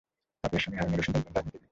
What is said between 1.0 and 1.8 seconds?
একজন রাজনীতিবিদ।